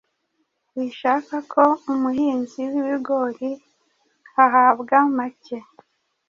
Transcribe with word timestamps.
wishaka 0.75 1.35
ko 1.51 1.63
umuhinzi 1.91 2.61
w’ibigori 2.73 3.51
ahabwa 4.43 4.97
macye 5.17 5.57